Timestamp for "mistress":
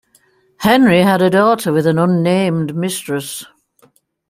2.75-3.45